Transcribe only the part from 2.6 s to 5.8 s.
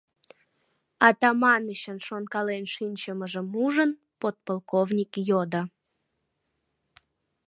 шинчымыжым ужын, подполковник йодо.